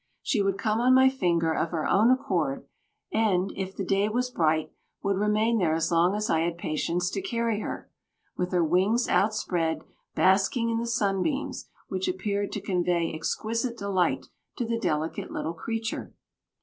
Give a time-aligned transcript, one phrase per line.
[0.23, 2.65] She would come on my finger of her own accord,
[3.13, 4.71] and, if the day was bright,
[5.03, 7.87] would remain there as long as I had patience to carry her,
[8.35, 9.83] with her wings outspread,
[10.15, 14.25] basking in the sunbeams, which appeared to convey exquisite delight
[14.55, 16.11] to the delicate little creature.